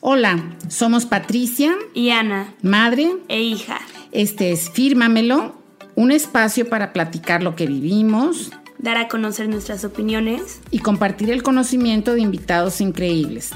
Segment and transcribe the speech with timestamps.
[0.00, 3.80] Hola, somos Patricia y Ana, madre e hija.
[4.12, 5.60] Este es Fírmamelo,
[5.96, 11.42] un espacio para platicar lo que vivimos, dar a conocer nuestras opiniones y compartir el
[11.42, 13.50] conocimiento de invitados increíbles.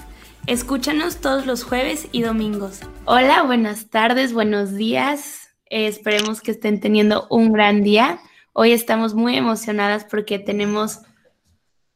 [0.49, 2.81] Escúchanos todos los jueves y domingos.
[3.05, 5.55] Hola, buenas tardes, buenos días.
[5.67, 8.19] esperemos que estén teniendo un gran día.
[8.53, 11.03] Hoy estamos muy emocionadas porque tenemos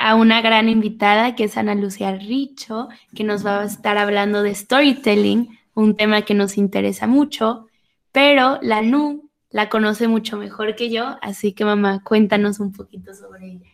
[0.07, 4.45] a una gran invitada que es Ana Lucía Richo, que nos va a estar hablando
[4.45, 7.67] de storytelling, un tema que nos interesa mucho,
[8.13, 13.13] pero la NU la conoce mucho mejor que yo, así que mamá, cuéntanos un poquito
[13.15, 13.67] sobre ella.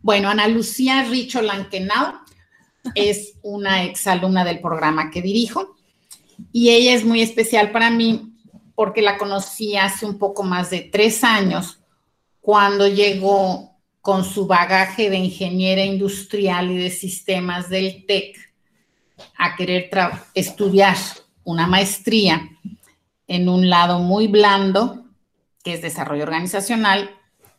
[0.00, 2.14] Bueno, Ana Lucía Richo Lankenau
[2.96, 5.76] es una exalumna del programa que dirijo
[6.50, 8.32] y ella es muy especial para mí
[8.74, 11.78] porque la conocí hace un poco más de tres años
[12.40, 18.36] cuando llegó con su bagaje de ingeniera industrial y de sistemas del TEC
[19.36, 19.90] a querer
[20.34, 20.96] estudiar
[21.44, 22.48] una maestría
[23.26, 25.04] en un lado muy blando,
[25.62, 27.10] que es desarrollo organizacional,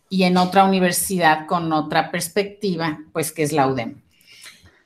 [0.09, 4.01] y en otra universidad con otra perspectiva, pues que es la UDEM.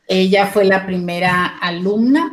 [0.07, 2.31] Ella fue la primera alumna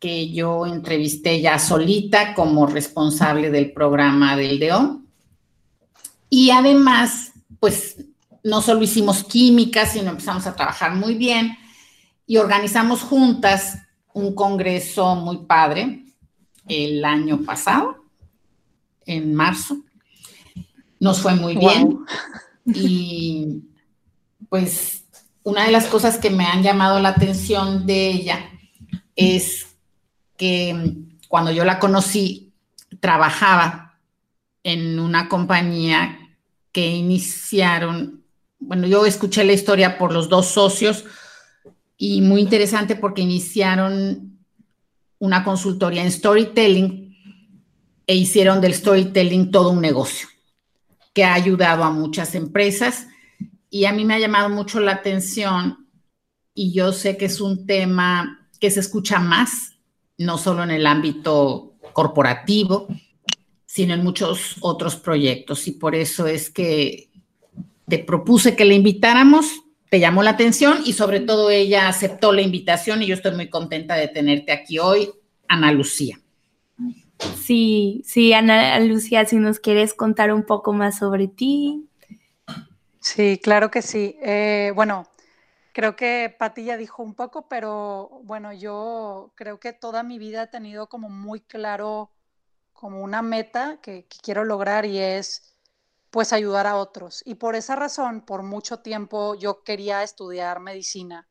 [0.00, 5.00] que yo entrevisté ya solita como responsable del programa del DEO.
[6.28, 8.04] Y además, pues
[8.44, 11.56] no solo hicimos química, sino empezamos a trabajar muy bien
[12.26, 13.78] y organizamos juntas
[14.12, 16.04] un congreso muy padre
[16.68, 18.04] el año pasado,
[19.06, 19.78] en marzo.
[21.00, 21.98] Nos fue muy bien
[22.66, 23.62] y
[24.48, 25.04] pues
[25.42, 28.50] una de las cosas que me han llamado la atención de ella
[29.16, 29.66] es
[30.36, 30.96] que
[31.28, 32.52] cuando yo la conocí,
[33.00, 33.98] trabajaba
[34.62, 36.18] en una compañía
[36.72, 38.24] que iniciaron
[38.58, 41.04] bueno, yo escuché la historia por los dos socios
[41.96, 44.38] y muy interesante porque iniciaron
[45.18, 47.16] una consultoría en storytelling
[48.06, 50.28] e hicieron del storytelling todo un negocio
[51.12, 53.08] que ha ayudado a muchas empresas.
[53.70, 55.88] Y a mí me ha llamado mucho la atención
[56.54, 59.76] y yo sé que es un tema que se escucha más,
[60.16, 62.88] no solo en el ámbito corporativo,
[63.66, 65.66] sino en muchos otros proyectos.
[65.68, 67.10] Y por eso es que
[67.88, 72.42] te propuse que le invitáramos, te llamó la atención y sobre todo ella aceptó la
[72.42, 75.10] invitación y yo estoy muy contenta de tenerte aquí hoy,
[75.48, 76.20] Ana Lucía.
[77.36, 81.88] Sí, sí, Ana Lucía, si nos quieres contar un poco más sobre ti.
[83.00, 84.16] Sí, claro que sí.
[84.22, 85.06] Eh, bueno,
[85.72, 90.44] creo que Pati ya dijo un poco, pero bueno, yo creo que toda mi vida
[90.44, 92.10] he tenido como muy claro
[92.72, 95.57] como una meta que quiero lograr y es
[96.10, 97.22] pues ayudar a otros.
[97.24, 101.28] Y por esa razón, por mucho tiempo yo quería estudiar medicina,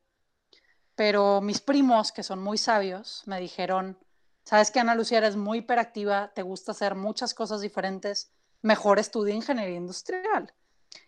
[0.94, 3.98] pero mis primos, que son muy sabios, me dijeron,
[4.44, 9.34] sabes que Ana Lucía eres muy hiperactiva, te gusta hacer muchas cosas diferentes, mejor estudia
[9.34, 10.52] ingeniería industrial.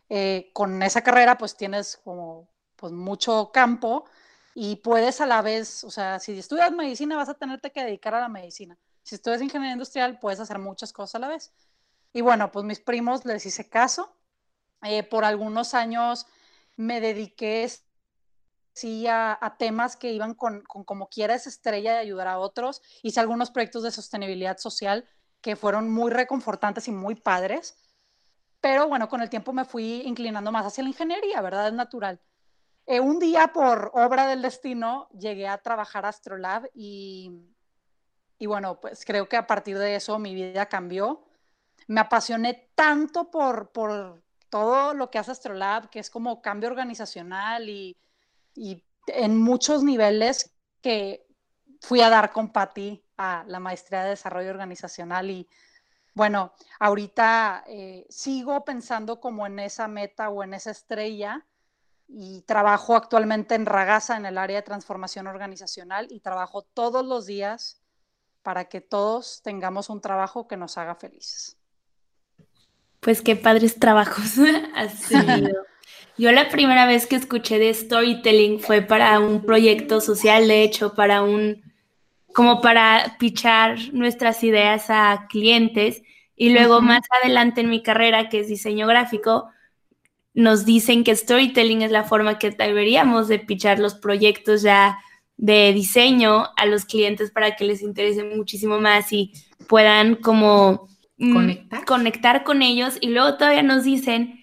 [0.08, 4.04] Eh, con esa carrera pues tienes como pues mucho campo
[4.54, 8.14] y puedes a la vez, o sea, si estudias medicina vas a tenerte que dedicar
[8.14, 8.78] a la medicina.
[9.02, 11.52] Si estudias ingeniería industrial puedes hacer muchas cosas a la vez.
[12.12, 14.16] Y bueno, pues mis primos les hice caso.
[14.82, 16.26] Eh, por algunos años
[16.76, 17.68] me dediqué
[18.72, 22.82] sí a, temas que iban con, como quiera esa estrella de ayudar a otros.
[23.02, 25.08] Hice algunos proyectos de sostenibilidad social
[25.40, 27.76] que fueron muy reconfortantes y muy padres.
[28.60, 31.68] Pero bueno, con el tiempo me fui inclinando más hacia la ingeniería, ¿verdad?
[31.68, 32.20] Es natural.
[32.86, 37.30] Eh, un día, por obra del destino, llegué a trabajar a Astrolab y,
[38.38, 41.29] y bueno, pues creo que a partir de eso mi vida cambió
[41.90, 47.68] me apasioné tanto por, por todo lo que hace Astrolab, que es como cambio organizacional
[47.68, 47.98] y,
[49.08, 51.26] en muchos niveles que
[51.80, 55.48] fui a dar con Patti a la maestría de desarrollo organizacional y
[56.14, 61.44] bueno, ahorita eh, sigo pensando como en esa meta o en esa estrella
[62.06, 67.26] y trabajo actualmente en Ragasa en el área de transformación organizacional y trabajo todos los
[67.26, 67.82] días
[68.42, 71.59] para que todos tengamos un trabajo que nos haga felices.
[73.00, 74.34] Pues qué padres trabajos
[74.74, 75.50] has tenido.
[76.18, 80.94] Yo la primera vez que escuché de storytelling fue para un proyecto social, de hecho,
[80.94, 81.62] para un,
[82.34, 86.02] como para pichar nuestras ideas a clientes.
[86.36, 89.48] Y luego más adelante en mi carrera, que es diseño gráfico,
[90.34, 94.98] nos dicen que storytelling es la forma que deberíamos de pichar los proyectos ya
[95.36, 99.32] de diseño a los clientes para que les interese muchísimo más y
[99.68, 100.88] puedan como
[101.32, 101.84] conectar.
[101.84, 104.40] conectar con ellos y luego todavía nos dicen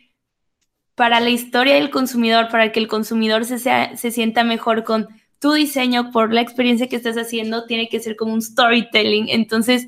[0.95, 5.07] para la historia del consumidor, para que el consumidor se, se sienta mejor con
[5.39, 9.29] tu diseño, por la experiencia que estás haciendo, tiene que ser como un storytelling.
[9.29, 9.88] Entonces,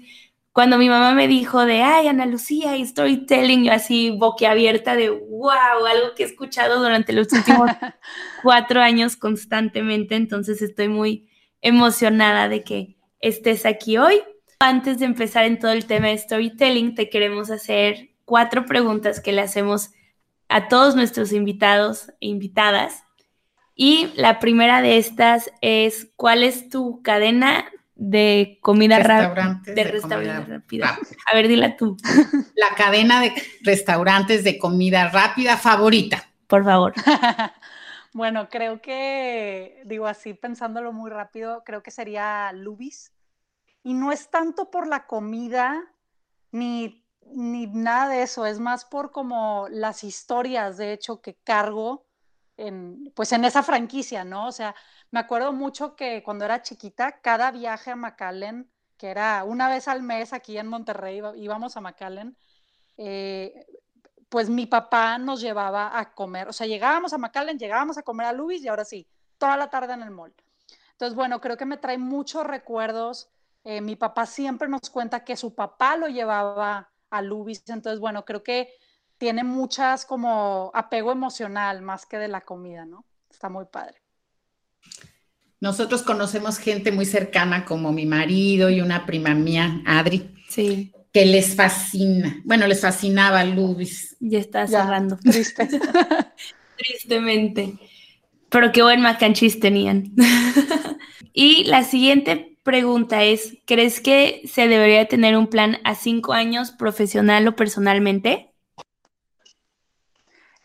[0.52, 5.10] cuando mi mamá me dijo de, ay, Ana Lucía y storytelling, yo así boquiabierta de,
[5.10, 7.72] wow, algo que he escuchado durante los últimos
[8.44, 10.16] cuatro años constantemente.
[10.16, 11.30] Entonces, estoy muy
[11.62, 14.22] emocionada de que estés aquí hoy.
[14.62, 19.32] Antes de empezar en todo el tema de storytelling, te queremos hacer cuatro preguntas que
[19.32, 19.92] le hacemos
[20.50, 23.06] a todos nuestros invitados e invitadas.
[23.74, 29.62] Y la primera de estas es, ¿cuál es tu cadena de comida rápida?
[29.64, 31.00] De, restaurante rápida.
[31.32, 31.96] A ver, dila tú.
[32.56, 36.30] La cadena de restaurantes de comida rápida favorita.
[36.48, 36.94] Por favor.
[38.14, 43.14] bueno, creo que, digo así, pensándolo muy rápido, creo que sería Lubis.
[43.84, 45.82] Y no es tanto por la comida,
[46.52, 47.00] ni
[47.34, 52.06] ni nada de eso, es más por como las historias, de hecho, que cargo
[52.58, 54.48] en, pues en esa franquicia, ¿no?
[54.48, 54.76] O sea,
[55.12, 59.88] me acuerdo mucho que cuando era chiquita, cada viaje a McAllen, que era una vez
[59.88, 62.38] al mes aquí en Monterrey, íbamos a McAllen,
[62.98, 63.66] eh,
[64.30, 68.28] pues mi papá nos llevaba a comer, o sea, llegábamos a McAllen, llegábamos a comer
[68.28, 70.34] a Luis y ahora sí, toda la tarde en el mall.
[70.92, 73.30] Entonces, bueno, creo que me trae muchos recuerdos.
[73.64, 77.64] Eh, mi papá siempre nos cuenta que su papá lo llevaba a Lubis.
[77.68, 78.70] Entonces, bueno, creo que
[79.18, 83.06] tiene muchas como apego emocional más que de la comida, ¿no?
[83.30, 84.02] Está muy padre.
[85.60, 90.34] Nosotros conocemos gente muy cercana como mi marido y una prima mía, Adri.
[90.48, 90.94] Sí.
[91.12, 92.42] Que les fascina.
[92.46, 94.16] Bueno, les fascinaba Lubis.
[94.20, 95.18] Ya está cerrando.
[95.18, 95.68] Triste.
[96.78, 97.78] Tristemente.
[98.48, 100.14] Pero qué buen mac and cheese tenían.
[101.34, 106.70] y la siguiente pregunta es, ¿crees que se debería tener un plan a cinco años
[106.70, 108.54] profesional o personalmente?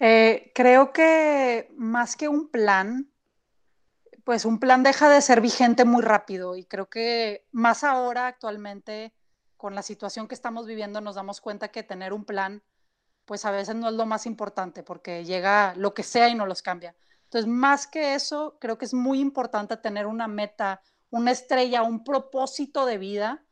[0.01, 3.11] Eh, creo que más que un plan,
[4.23, 9.15] pues un plan deja de ser vigente muy rápido y creo que más ahora actualmente
[9.57, 12.63] con la situación que estamos viviendo nos damos cuenta que tener un plan
[13.25, 16.45] pues a veces no es lo más importante porque llega lo que sea y no
[16.45, 16.95] los cambia.
[17.23, 20.83] Entonces, más que eso, creo que es muy importante tener una meta,
[21.15, 23.45] una estrella, un propósito de vida,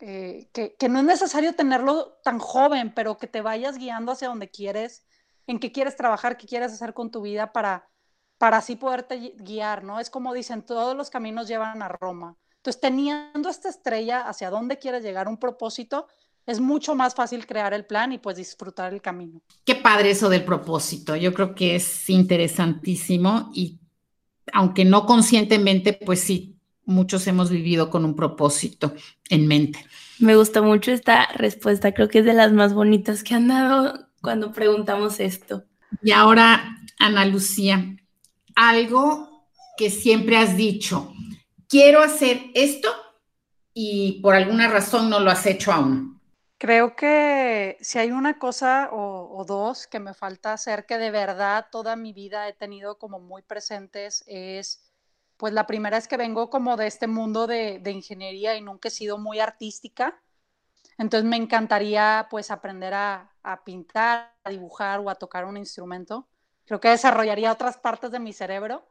[0.00, 4.50] eh, que, no es necesario tenerlo tan joven, pero que te vayas guiando hacia donde
[4.50, 5.04] quieres,
[5.46, 7.90] en qué quieres trabajar, qué quieres hacer con tu vida para,
[8.38, 10.00] para así poderte guiar, ¿no?
[10.00, 12.36] Es como dicen, todos los caminos llevan a Roma.
[12.56, 16.06] Entonces, teniendo esta estrella hacia dónde quieres llegar, un propósito,
[16.46, 19.42] es mucho más fácil crear el plan y pues disfrutar el camino.
[19.64, 21.16] Qué padre eso del propósito.
[21.16, 23.78] Yo creo que es interesantísimo y
[24.54, 26.57] aunque no conscientemente, pues sí,
[26.88, 28.94] muchos hemos vivido con un propósito
[29.28, 29.84] en mente.
[30.18, 34.08] Me gusta mucho esta respuesta, creo que es de las más bonitas que han dado
[34.22, 35.64] cuando preguntamos esto.
[36.02, 37.94] Y ahora, Ana Lucía,
[38.54, 39.46] algo
[39.76, 41.12] que siempre has dicho,
[41.68, 42.88] quiero hacer esto
[43.74, 46.18] y por alguna razón no lo has hecho aún.
[46.56, 51.12] Creo que si hay una cosa o, o, dos que me falta hacer que de
[51.12, 54.87] verdad toda mi vida he tenido como muy presentes es
[55.38, 58.90] pues la primera es que vengo como de este mundo de, ingeniería y nunca he
[58.90, 60.20] sido muy artística.
[60.98, 63.32] Entonces me encantaría pues aprender a,
[63.64, 66.28] pintar, a dibujar o a tocar un instrumento.
[66.66, 68.88] Creo que desarrollaría otras partes de mi cerebro.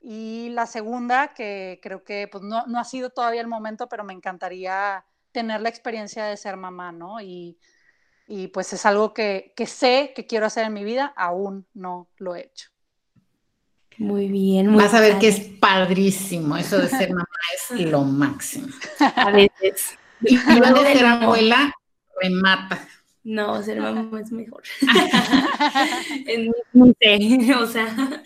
[0.00, 4.14] Y la segunda, que creo que pues, no, ha sido todavía el momento, pero me
[4.14, 7.20] encantaría tener la experiencia de ser mamá, ¿no?
[7.20, 7.58] Y,
[8.54, 12.36] pues es algo que, que sé que quiero hacer en mi vida, aún no lo
[12.36, 12.70] he hecho.
[13.98, 14.68] Muy bien.
[14.68, 16.56] Muy Vas a ver que es padrísimo.
[16.56, 18.68] Eso de ser mamá es lo máximo.
[19.16, 19.98] A veces.
[20.22, 21.72] Y luego de ser abuela,
[22.20, 22.88] remata.
[23.24, 24.62] No, ser mamá es mejor.
[26.72, 28.22] no sé, o sea,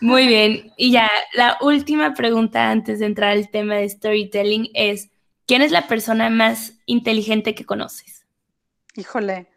[0.00, 0.72] muy bien.
[0.76, 5.10] Y ya, la última pregunta antes de entrar al tema de storytelling es,
[5.46, 8.26] ¿quién es la persona más inteligente que conoces?
[8.96, 9.48] Híjole.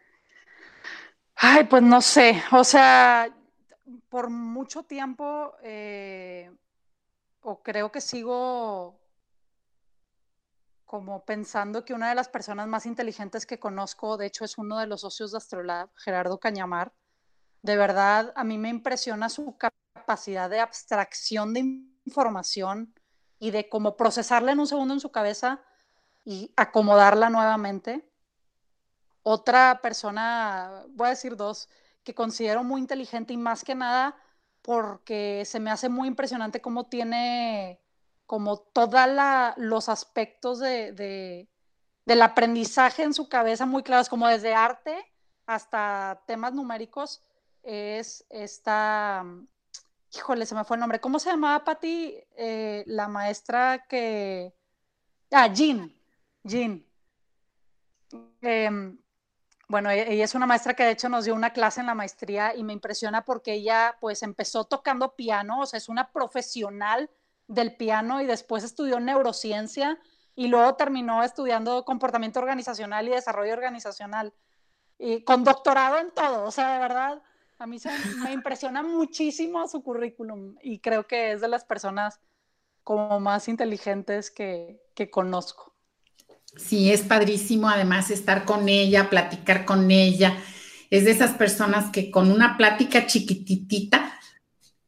[1.36, 2.42] Ay, pues no sé.
[2.50, 3.28] O sea,
[4.08, 6.50] por mucho tiempo, eh,
[7.40, 9.00] o creo que sigo
[10.84, 14.78] como pensando que una de las personas más inteligentes que conozco, de hecho es uno
[14.78, 16.94] de los socios de Astrolab, Gerardo Cañamar,
[17.62, 21.60] de verdad a mí me impresiona su capacidad de abstracción de
[22.06, 22.94] información
[23.38, 25.60] y de cómo procesarla en un segundo en su cabeza
[26.24, 28.10] y acomodarla nuevamente.
[29.22, 31.68] Otra persona, voy a decir dos,
[32.08, 34.16] que considero muy inteligente y más que nada
[34.62, 37.82] porque se me hace muy impresionante cómo tiene
[38.24, 39.06] como todos
[39.58, 41.46] los aspectos de,
[42.06, 45.04] del aprendizaje en su cabeza muy claros, como desde arte
[45.44, 47.22] hasta temas numéricos,
[47.62, 49.22] es esta
[50.14, 51.00] híjole, se me fue el nombre.
[51.00, 52.14] ¿Cómo se llamaba, Pati?
[52.36, 54.54] Eh, la maestra que...
[55.30, 55.92] Ah, Jean.
[56.42, 56.82] Jean.
[58.40, 58.98] Em,
[59.68, 61.94] bueno, e-, ella es una maestra que de hecho nos dio una clase en la
[61.94, 67.10] maestría y me impresiona porque ella pues empezó tocando piano, o sea, es una profesional
[67.46, 69.98] del piano y después estudió neurociencia
[70.34, 74.32] y luego terminó estudiando comportamiento organizacional y desarrollo organizacional
[74.98, 77.22] y con doctorado en todo, o sea, de verdad,
[77.58, 77.78] a mí
[78.22, 82.20] me impresiona muchísimo su currículum y creo que es de las personas
[82.84, 85.77] como más inteligentes que, que conozco.
[86.56, 90.36] Sí, es padrísimo además estar con ella, platicar con ella.
[90.90, 94.18] Es de esas personas que con una plática chiquititita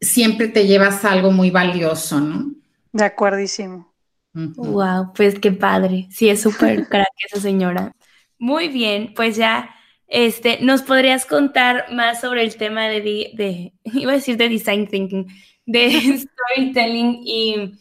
[0.01, 2.53] siempre te llevas algo muy valioso, ¿no?
[2.93, 3.93] De acuerdísimo.
[4.33, 6.09] Wow, pues qué padre.
[6.11, 7.93] Sí, es súper crack esa señora.
[8.39, 9.71] Muy bien, pues ya,
[10.07, 14.89] este, ¿nos podrías contar más sobre el tema de, de iba a decir de design
[14.89, 15.27] thinking,
[15.67, 15.91] de
[16.57, 17.79] storytelling y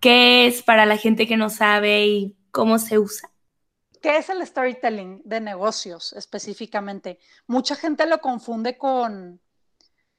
[0.00, 3.28] qué es para la gente que no sabe y cómo se usa?
[4.00, 7.18] ¿Qué es el storytelling de negocios específicamente?
[7.48, 9.40] Mucha gente lo confunde con,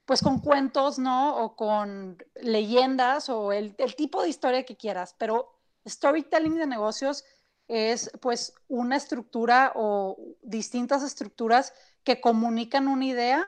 [0.04, 1.38] pues con cuentos, ¿no?
[1.38, 7.24] O con leyendas o el, tipo de historia que quieras, pero storytelling de negocios
[7.70, 11.74] es pues una estructura o distintas estructuras
[12.04, 13.48] que comunican una idea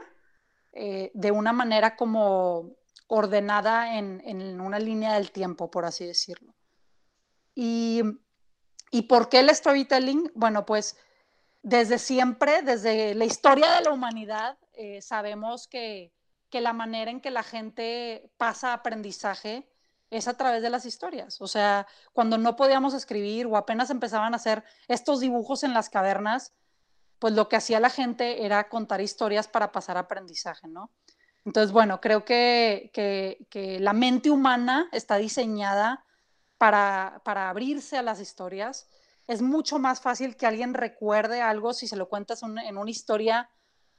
[0.72, 2.72] eh, de una manera como
[3.08, 6.54] ordenada en, en, una línea del tiempo, por así decirlo.
[7.54, 8.04] Y,
[8.92, 10.32] ¿Y por qué el storytelling?
[10.36, 10.98] Bueno, pues
[11.62, 16.14] desde siempre, desde la historia de la humanidad, eh, sabemos que
[16.50, 19.68] que la manera en que la gente pasa aprendizaje
[20.10, 21.42] es a través de las historias.
[21.42, 25.90] O sea, cuando no podíamos escribir o apenas empezaban a hacer estos dibujos en las
[25.90, 26.54] cavernas,
[27.20, 30.92] pues lo que hacía la gente era contar historias para pasar aprendizaje, ¿no?
[31.46, 36.06] Entonces, bueno, creo que, que, la mente humana está diseñada
[36.58, 38.90] para, para, abrirse a las historias.
[39.28, 43.50] Es mucho más fácil que alguien recuerde algo si se lo cuentas en una historia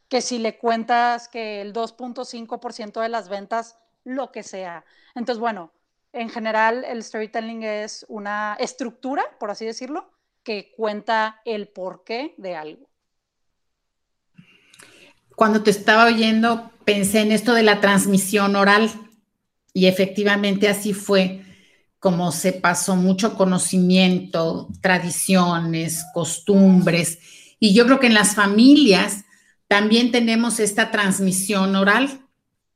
[0.09, 4.85] que si le cuentas que el 2.5% de las ventas, lo que sea.
[5.15, 5.73] Entonces, bueno,
[6.13, 10.11] en general el storytelling es una estructura, por así decirlo,
[10.43, 12.89] que cuenta el porqué de algo.
[15.37, 18.91] Cuando te estaba oyendo, pensé en esto de la transmisión oral
[19.73, 21.45] y efectivamente así fue
[21.99, 27.19] como se pasó mucho conocimiento, tradiciones, costumbres.
[27.59, 29.25] Y yo creo que en las familias
[29.67, 32.21] también tenemos esta transmisión oral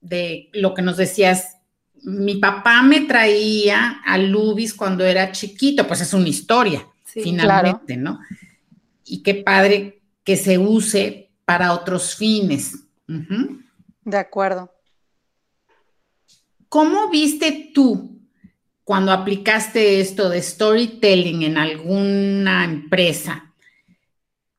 [0.01, 1.57] de lo que nos decías.
[2.03, 8.19] Mi papá me traía a Lubis cuando era chiquito, pues es una historia, finalmente, ¿no?
[9.05, 12.77] Y qué padre que se use para otros fines.
[13.07, 14.73] De acuerdo.
[16.69, 18.12] ¿Cómo viste tú
[18.85, 23.53] cuando aplicaste esto de storytelling en alguna empresa?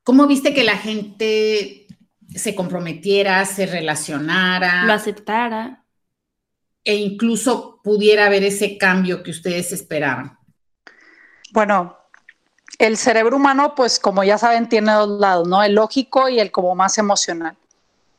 [0.04, 1.84] ¿Cómo viste que la gente
[2.36, 4.86] se comprometiera, se relacionara.
[4.86, 5.84] Lo aceptara.
[6.84, 10.38] E incluso pudiera haber ese cambio que ustedes esperaban.
[11.52, 11.98] Bueno,
[12.78, 15.64] el cerebro humano, pues como ya saben, tiene dos lados, ¿no?
[15.64, 17.56] El lógico y el como más emocional.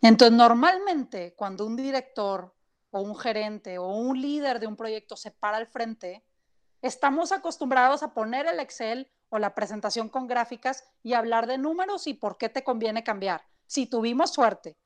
[0.00, 2.52] Entonces, normalmente cuando un director
[2.94, 6.24] o un gerente o un líder de un proyecto se para al frente,
[6.80, 12.06] estamos acostumbrados a poner el Excel o la presentación con gráficas y hablar de números
[12.06, 14.76] y por qué te conviene cambiar si tuvimos suerte,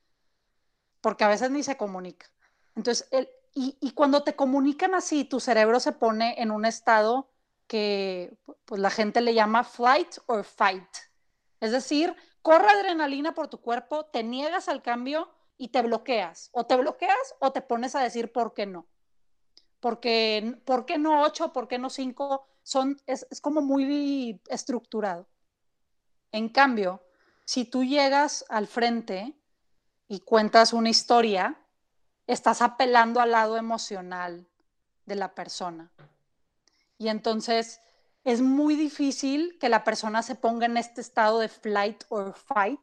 [1.03, 2.31] porque a veces ni se comunica.
[2.75, 7.29] Entonces, el, y, cuando te comunican así, tu cerebro se pone en un estado
[7.67, 10.89] que pues, la gente le llama flight or fight.
[11.61, 16.49] Es decir, corre adrenalina por tu cuerpo, te niegas al cambio y te bloqueas.
[16.53, 18.87] O te bloqueas o te pones a decir por qué no.
[19.81, 21.53] Porque, ¿por qué no ocho?
[21.53, 22.47] ¿Por qué no cinco?
[22.63, 25.29] Son, es, es como muy estructurado.
[26.33, 27.03] En cambio,
[27.45, 29.35] si tú llegas al frente
[30.07, 31.61] y cuentas una historia,
[32.27, 34.47] estás apelando al lado emocional
[35.07, 35.91] de la persona.
[36.99, 37.81] Y entonces
[38.25, 42.81] es muy difícil que la persona se ponga en este estado de flight or fight.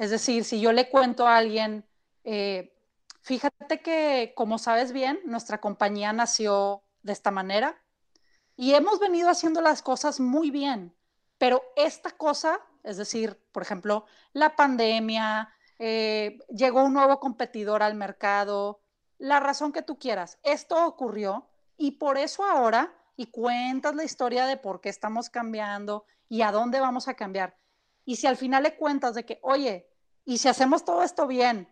[0.00, 1.84] Es decir, si yo le cuento a alguien,
[2.24, 2.72] eh,
[3.20, 7.80] fíjate que, como sabes bien, nuestra compañía nació de esta manera
[8.56, 10.94] y hemos venido haciendo las cosas muy bien,
[11.36, 17.94] pero esta cosa es decir, por ejemplo, la pandemia, eh, llegó un nuevo competidor al
[17.94, 18.80] mercado,
[19.18, 20.38] la razón que tú quieras.
[20.42, 26.06] Esto ocurrió y por eso ahora, y cuentas la historia de por qué estamos cambiando
[26.28, 27.56] y a dónde vamos a cambiar.
[28.04, 29.89] Y si al final le cuentas de que, oye,
[30.24, 31.68] y si hacemos todo esto bien,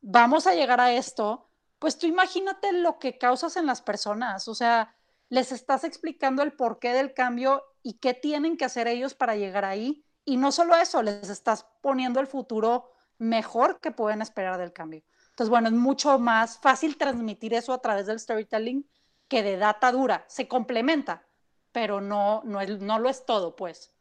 [0.00, 4.54] vamos a llegar a esto, pues tú imagínate lo que causas en las personas, o
[4.54, 4.94] sea,
[5.28, 9.64] les estás explicando el porqué del cambio y qué tienen que hacer ellos para llegar
[9.64, 10.04] ahí.
[10.24, 15.02] Y no solo eso, les estás poniendo el futuro mejor que pueden esperar del cambio.
[15.30, 18.88] Entonces, bueno, es mucho más fácil transmitir eso a través del storytelling
[19.28, 20.24] que de data dura.
[20.28, 21.24] Se complementa,
[21.72, 23.92] pero no, no, no lo es todo, pues.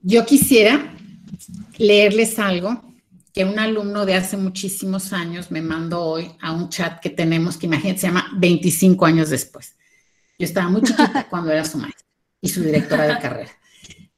[0.00, 0.94] Yo quisiera
[1.78, 2.82] leerles algo
[3.32, 7.56] que un alumno de hace muchísimos años me mandó hoy a un chat que tenemos,
[7.56, 9.76] que imagínate, se llama 25 años después.
[10.38, 12.06] Yo estaba muy chiquita cuando era su maestra
[12.40, 13.50] y su directora de carrera.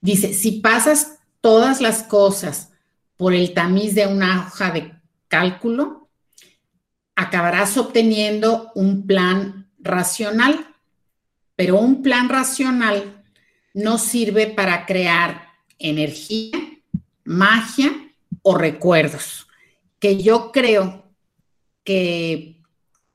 [0.01, 2.71] Dice, si pasas todas las cosas
[3.17, 4.95] por el tamiz de una hoja de
[5.29, 6.09] cálculo,
[7.15, 10.75] acabarás obteniendo un plan racional,
[11.57, 13.23] pero un plan racional
[13.75, 15.49] no sirve para crear
[15.79, 16.53] energía,
[17.25, 17.93] magia
[18.43, 19.47] o recuerdos,
[19.99, 21.05] que yo creo
[21.85, 22.61] que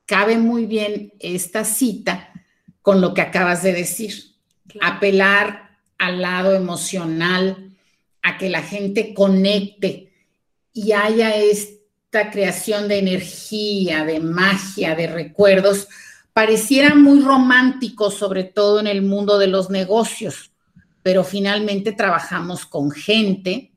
[0.06, 2.32] cabe muy bien esta cita
[2.82, 4.36] con lo que acabas de decir.
[4.82, 7.72] Apelar al lado emocional,
[8.22, 10.14] a que la gente conecte
[10.74, 15.88] y haya esta creación de energía, de magia, de recuerdos,
[16.34, 20.52] pareciera muy romántico, sobre todo en el mundo de los negocios,
[21.02, 23.72] pero finalmente trabajamos con gente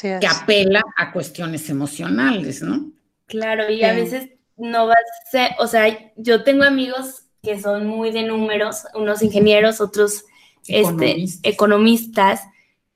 [0.00, 2.90] que apela a cuestiones emocionales, ¿no?
[3.26, 7.86] Claro, y a veces no va a ser, o sea, yo tengo amigos que son
[7.86, 10.24] muy de números, unos ingenieros, otros
[10.68, 12.42] este, economistas,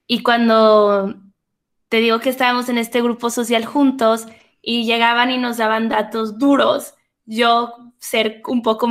[0.06, 1.16] y cuando
[1.88, 4.26] te digo que estábamos en este grupo social juntos
[4.62, 8.88] y llegaban y nos daban datos duros, yo ser un poco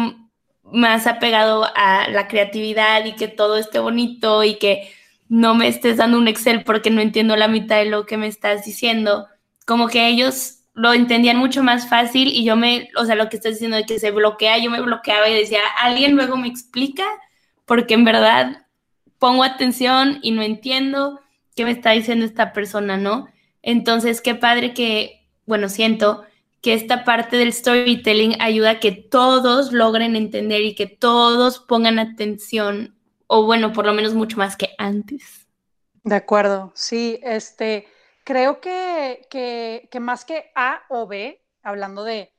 [0.64, 4.92] más apegado a la creatividad y que todo esté bonito y que
[5.28, 8.28] no me estés dando un Excel porque no entiendo la mitad de lo que me
[8.28, 9.28] estás diciendo.
[9.66, 13.38] Como que ellos lo entendían mucho más fácil y yo me, o sea, lo que
[13.38, 17.06] estás diciendo de que se bloquea, yo me bloqueaba y decía, alguien luego me explica
[17.66, 18.66] porque en verdad
[19.18, 21.22] pongo atención y no entiendo
[21.56, 23.28] qué me está diciendo esta persona, ¿no?
[23.62, 26.26] Entonces, qué padre que, bueno, siento
[26.62, 32.00] que esta parte del storytelling ayuda a que todos logren entender y que todos pongan
[32.00, 32.96] atención
[33.28, 35.48] o bueno, por lo menos mucho más que antes.
[36.04, 37.88] De acuerdo, sí, este,
[38.24, 42.32] creo que, que, más que A o B, hablando de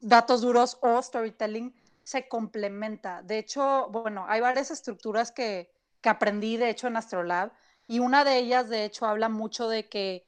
[0.00, 3.22] datos duros o storytelling, se complementa.
[3.22, 7.52] De hecho, bueno, hay varias estructuras que, que aprendí, de hecho, en Astrolab,
[7.86, 10.26] y una de ellas, de hecho, habla mucho de que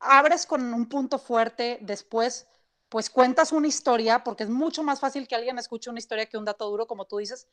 [0.00, 2.46] abres con un punto fuerte, después
[2.88, 6.38] pues cuentas una historia, porque es mucho más fácil que alguien escuche una historia que
[6.38, 7.46] un dato duro, como tú dices,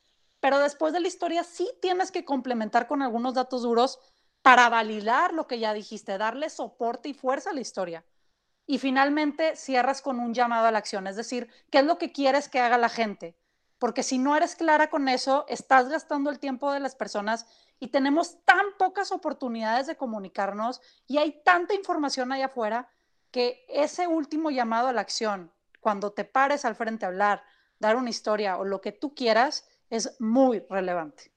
[0.45, 3.97] pero después de la historia sí tienes que complementar con algunos datos duros
[4.43, 8.05] para validar lo que ya dijiste, darle soporte y fuerza a la historia.
[8.67, 12.11] Y finalmente cierras con un llamado a la acción, es decir, ¿qué es lo que
[12.11, 13.35] quieres que haga la gente?
[13.79, 17.47] Porque si no eres clara con eso, estás gastando el tiempo de las personas
[17.79, 22.87] y tenemos tan pocas oportunidades de comunicarnos y hay tanta información allá afuera
[23.31, 27.41] que ese último llamado a la acción, cuando te pares al frente a hablar,
[27.79, 31.31] dar una historia o lo que tú quieras, es muy relevante.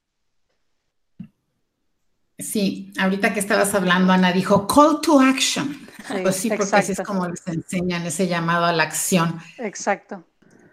[2.38, 5.88] Sí, ahorita que estabas hablando, Ana dijo call to action.
[6.23, 9.40] pues sí, porque así es como les enseñan ese llamado a la acción.
[9.59, 10.25] Exacto.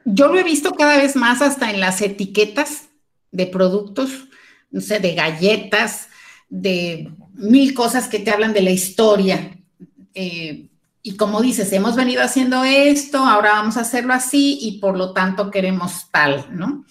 [0.05, 2.89] Yo lo he visto cada vez más hasta en las etiquetas
[3.31, 4.27] de productos,
[4.69, 6.09] no sé, de galletas,
[6.49, 9.57] de mil cosas que te hablan de la historia.
[10.13, 10.69] Eh,
[11.07, 15.13] y como dices, hemos venido haciendo esto, ahora vamos a hacerlo así y por lo
[15.13, 16.83] tanto queremos tal, ¿no?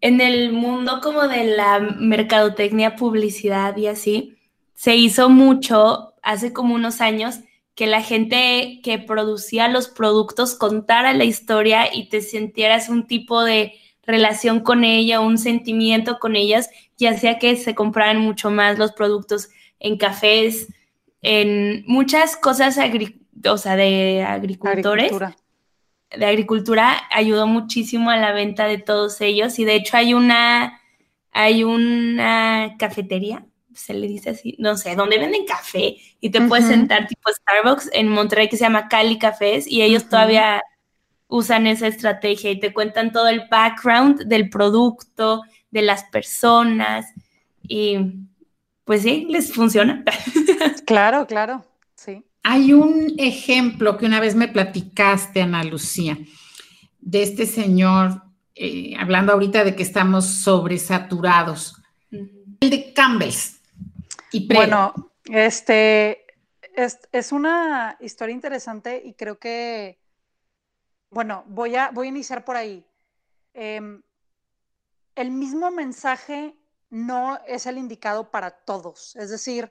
[0.00, 4.36] En el mundo como de la mercadotecnia, publicidad y así,
[4.74, 7.40] se hizo mucho hace como unos años
[7.74, 13.42] que la gente que producía los productos contara la historia y te sintieras un tipo
[13.42, 13.72] de
[14.04, 18.92] relación con ella, un sentimiento con ellas y hacía que se compraran mucho más los
[18.92, 19.48] productos
[19.80, 20.68] en cafés,
[21.22, 25.12] en muchas cosas agrícolas o sea, de agricultores.
[26.14, 30.78] De agricultura ayudó muchísimo a la venta de todos ellos y de hecho hay una,
[31.30, 36.66] hay una cafetería, se le dice así, no sé, donde venden café y te puedes
[36.66, 40.62] sentar tipo Starbucks en Monterrey que se llama Cali Cafés y ellos todavía
[41.28, 45.40] usan esa estrategia y te cuentan todo el background del producto,
[45.70, 47.06] de las personas
[47.62, 47.96] y
[48.84, 50.04] pues sí, les funciona.
[50.86, 51.64] Claro, claro.
[52.42, 56.18] Hay un ejemplo que una vez me platicaste, Ana Lucía,
[57.00, 58.22] de este señor,
[58.54, 61.76] eh, hablando ahorita de que estamos sobresaturados,
[62.10, 63.60] el de Campbell's.
[64.32, 66.24] Y bueno, este
[66.74, 70.02] es, es, una historia interesante y creo que
[71.12, 72.84] bueno, voy a, voy a iniciar por ahí.
[73.52, 74.02] Em,
[75.14, 76.56] el mismo mensaje
[76.88, 79.14] no es el indicado para todos.
[79.16, 79.70] Es decir,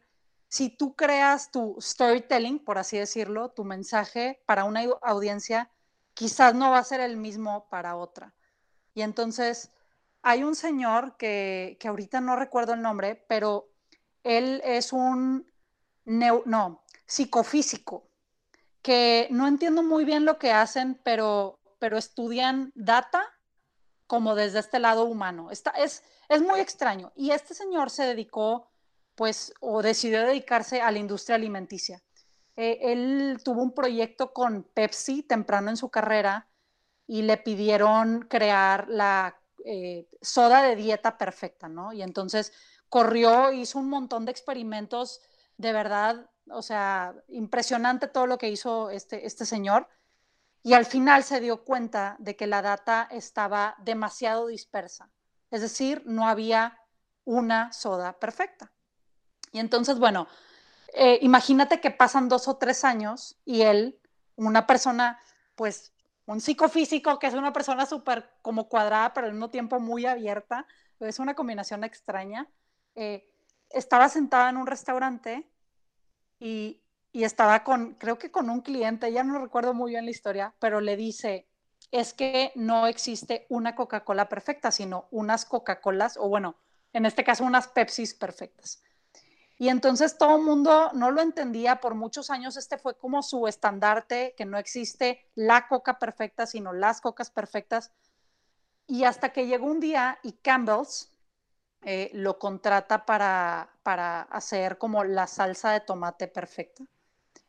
[0.52, 5.72] si tú creas tu storytelling, por así decirlo, tu mensaje para una audiencia,
[6.14, 8.36] quizás no va a ser el mismo para otra.
[8.94, 9.72] Y entonces
[10.22, 13.70] hay un señor que, que ahorita no recuerdo el nombre, pero
[14.24, 15.50] él es un
[16.04, 18.10] no, psicofísico,
[18.82, 23.24] que no entiendo muy bien lo que hacen, pero, pero estudian data
[24.06, 25.50] como desde este lado humano.
[25.50, 27.14] Está, es, es muy extraño.
[27.16, 28.71] Y este señor se dedicó,
[29.16, 32.04] pues, o decidió dedicarse a la industria alimenticia.
[32.56, 36.50] Eh, él tuvo un proyecto con Pepsi temprano en su carrera
[37.08, 41.94] y le pidieron crear la eh, soda de dieta perfecta, ¿no?
[41.94, 42.54] Y entonces
[42.90, 45.22] corrió, hizo un montón de experimentos,
[45.58, 49.88] de verdad, o sea, impresionante todo lo que hizo este, este señor
[50.64, 55.12] y al final se dio cuenta de que la data estaba demasiado dispersa,
[55.50, 56.80] es decir, no había
[57.24, 58.72] una soda perfecta.
[59.52, 60.28] Y entonces, bueno,
[60.94, 64.00] eh, imagínate que pasan dos o tres años y él,
[64.36, 65.20] una persona,
[65.56, 65.94] pues,
[66.26, 70.66] un psicofísico que es una persona súper como cuadrada, pero al mismo tiempo muy abierta,
[71.00, 72.48] es una combinación extraña,
[72.96, 73.28] eh,
[73.70, 75.50] estaba sentada en un restaurante
[76.40, 80.12] y, y estaba con, creo que con un cliente, ya no recuerdo muy bien la
[80.12, 81.48] historia, pero le dice,
[81.92, 86.56] es que no existe una Coca-Cola perfecta, sino unas Coca-Colas, o bueno,
[86.94, 88.84] en este caso unas Pepsis perfectas.
[89.62, 93.48] Y entonces todo el mundo no lo entendía, por muchos años este fue como su
[93.48, 97.92] estandarte, que no existe la coca perfecta, sino las cocas perfectas.
[98.88, 101.12] Y hasta que llegó un día y Campbell's
[101.84, 106.84] eh, lo contrata para, para hacer como la salsa de tomate perfecta.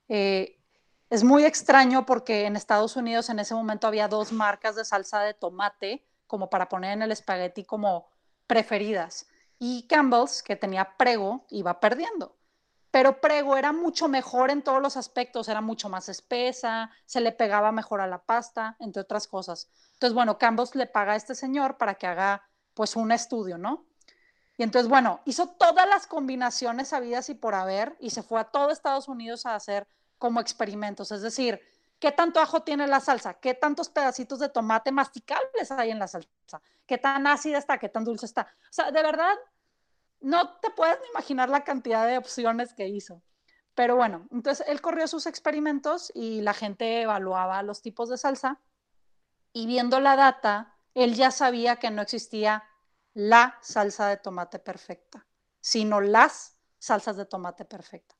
[0.06, 0.60] Eh,
[1.08, 5.20] es muy extraño porque en Estados Unidos en ese momento había dos marcas de salsa
[5.22, 8.10] de tomate como para poner en el espagueti como
[8.46, 9.28] preferidas.
[9.64, 12.36] Y Campbell's, que tenía Prego, iba perdiendo.
[12.90, 17.30] Pero Prego era mucho mejor en todos los aspectos, era mucho más espesa, se le
[17.30, 19.70] pegaba mejor a la pasta, entre otras cosas.
[19.92, 22.42] Entonces, bueno, Campbell's le paga a este señor para que haga
[22.74, 23.86] pues un estudio, ¿no?
[24.58, 28.50] Y entonces, bueno, hizo todas las combinaciones habidas y por haber y se fue a
[28.50, 29.86] todo Estados Unidos a hacer
[30.18, 31.12] como experimentos.
[31.12, 31.60] Es decir,
[32.00, 33.34] ¿qué tanto ajo tiene la salsa?
[33.34, 36.60] ¿Qué tantos pedacitos de tomate masticables hay en la salsa?
[36.84, 37.78] ¿Qué tan ácida está?
[37.78, 38.42] ¿Qué tan dulce está?
[38.42, 39.34] O sea, de verdad,
[40.22, 43.22] no te puedes imaginar la cantidad de opciones que hizo.
[43.74, 48.60] Pero bueno, entonces él corrió sus experimentos y la gente evaluaba los tipos de salsa
[49.52, 52.64] y viendo la data, él ya sabía que no existía
[53.14, 55.26] la salsa de tomate perfecta,
[55.60, 58.14] sino las salsas de tomate perfecta.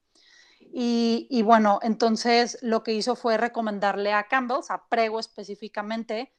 [0.74, 6.32] Y, bueno, entonces lo que hizo fue recomendarle a Campbell's, a Prego específicamente,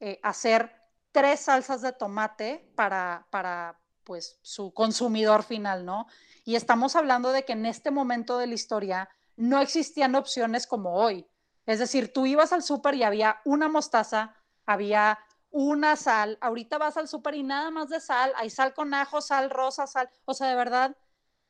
[0.00, 0.72] eh, hacer
[1.12, 6.06] tres salsas de tomate para, para pues su consumidor final, ¿no?
[6.44, 10.94] Y estamos hablando de que en este momento de la historia no existían opciones como
[10.94, 11.26] hoy.
[11.66, 14.34] Es decir, tú ibas al súper y había una mostaza,
[14.66, 15.18] había
[15.50, 19.20] una sal, ahorita vas al súper y nada más de sal, hay sal con ajo,
[19.20, 20.96] sal rosa, sal, o sea, de verdad,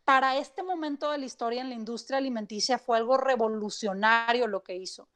[0.04, 4.76] para este momento de la historia en la industria alimenticia fue algo revolucionario lo que
[4.76, 5.08] hizo.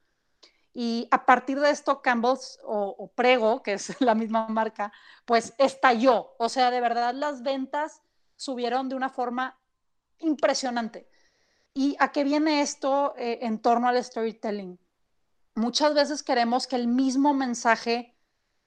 [0.81, 4.93] Y a partir de esto, Campbell's o, Prego, que es la misma marca,
[5.25, 6.37] pues estalló.
[6.39, 8.01] O sea, de verdad las ventas
[8.37, 9.59] subieron de una forma
[10.21, 11.11] impresionante.
[11.75, 14.79] ¿Y a qué viene esto eh, en torno al storytelling?
[15.57, 18.17] Muchas veces queremos que el mismo mensaje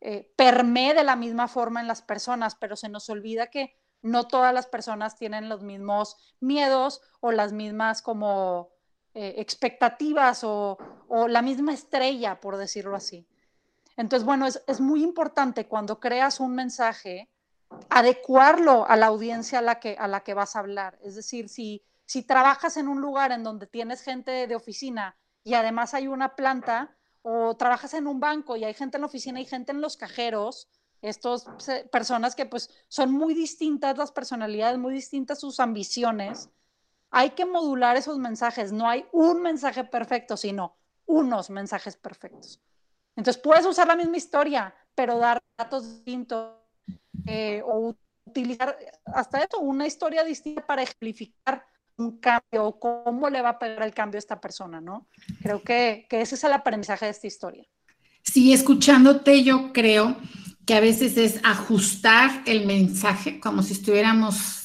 [0.01, 4.27] eh, permee de la misma forma en las personas, pero se nos olvida que no
[4.27, 8.70] todas las personas tienen los mismos miedos o las mismas como
[9.13, 10.77] eh, expectativas o,
[11.27, 13.27] la misma estrella, por decirlo así.
[13.97, 17.29] Entonces, bueno, es, muy importante cuando creas un mensaje,
[17.89, 20.97] adecuarlo a la audiencia a la que, a la que vas a hablar.
[21.03, 21.83] Es decir, si,
[22.25, 26.95] trabajas en un lugar en donde tienes gente de oficina y además hay una planta,
[27.21, 29.97] o trabajas en un banco y hay gente en la oficina y gente en los
[29.97, 30.69] cajeros,
[31.01, 31.45] estas
[31.91, 36.49] personas que pues son muy distintas las personalidades, muy distintas sus ambiciones,
[37.11, 38.71] hay que modular esos mensajes.
[38.71, 42.61] No hay un mensaje perfecto, sino unos mensajes perfectos.
[43.15, 46.55] Entonces puedes usar la misma historia, pero dar datos distintos
[47.27, 47.93] eh, o
[48.25, 51.65] utilizar hasta eso, una historia distinta para ejemplificar
[51.97, 55.07] un cambio, cómo le va a pegar el cambio a esta persona, ¿no?
[55.41, 57.65] Creo que, ese es el aprendizaje de esta historia.
[58.23, 60.17] Sí, escuchándote yo creo
[60.65, 64.60] que a veces es ajustar el mensaje como si estuviéramos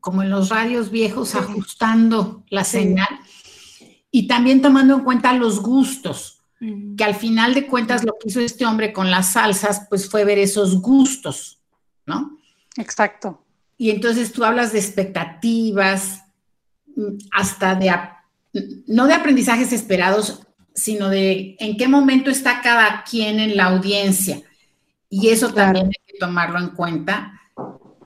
[0.00, 3.08] como en los radios viejos ajustando la señal
[4.10, 6.40] y también tomando en cuenta los gustos,
[6.96, 10.24] que al final de cuentas lo que hizo este hombre con las salsas, pues fue
[10.24, 11.58] ver esos gustos,
[12.06, 12.38] ¿no?
[12.76, 13.44] Exacto.
[13.78, 16.22] Y entonces tú hablas de expectativas,
[16.94, 17.94] mm, hasta de,
[18.86, 24.42] no de aprendizajes esperados, sino de en qué momento está cada quien en la audiencia.
[25.08, 27.39] Y eso también hay que tomarlo en cuenta.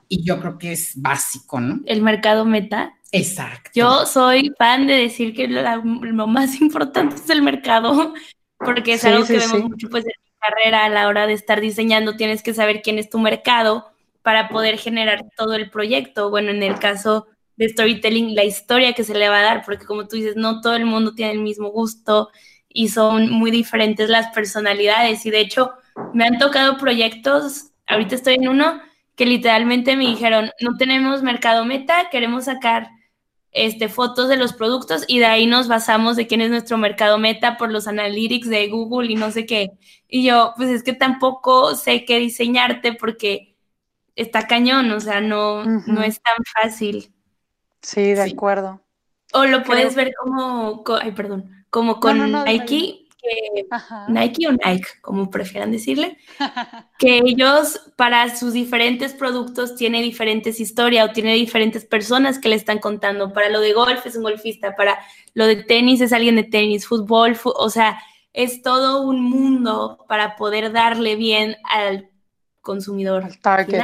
[0.07, 1.81] Y yo creo que es básico, ¿no?
[1.85, 2.95] El mercado meta.
[3.11, 3.71] Exacto.
[3.73, 8.13] Yo soy fan de decir que lo más importante es el mercado
[8.57, 11.61] porque es algo que vemos mucho pues en mi carrera a la hora de estar
[11.61, 13.91] diseñando, tienes que saber quién es tu mercado
[14.21, 16.29] para poder generar todo el proyecto.
[16.29, 19.85] Bueno, en el caso de storytelling, la historia que se le va a dar, porque
[19.85, 22.29] como tú dices, no todo el mundo tiene el mismo gusto
[22.67, 25.71] y son muy diferentes las personalidades y de hecho
[26.13, 28.81] me han tocado proyectos, ahorita estoy en uno
[29.15, 32.89] que literalmente me dijeron, no tenemos mercado meta, queremos sacar
[33.51, 37.17] este, fotos de los productos y de ahí nos basamos de quién es nuestro mercado
[37.17, 39.71] meta por los analytics de Google y no sé qué.
[40.09, 43.55] Y yo, pues es que tampoco sé qué diseñarte porque
[44.15, 47.13] está cañón, o sea, no, no es tan fácil.
[47.81, 48.81] Sí, de acuerdo.
[49.31, 53.04] O lo puedes ver como, ay, perdón, como con Nike,
[54.07, 56.17] Nike o Nike, como prefieran decirle,
[56.99, 62.55] que ellos para sus diferentes productos tiene diferentes historias o tiene diferentes personas que le
[62.55, 63.33] están contando.
[63.33, 64.99] Para lo de golf es un golfista, para
[65.33, 67.99] lo de tenis es alguien de tenis, fútbol, o sea,
[68.33, 72.09] es todo un mundo para poder darle bien al
[72.61, 73.23] consumidor.
[73.23, 73.81] Al target.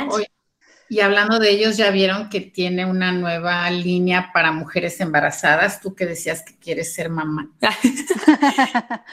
[0.92, 5.80] Y hablando de ellos, ya vieron que tiene una nueva línea para mujeres embarazadas.
[5.80, 7.50] Tú que decías que quieres ser mamá.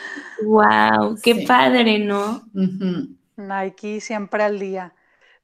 [0.45, 2.43] wow, qué padre, ¿no?
[3.37, 4.93] Nike siempre al día.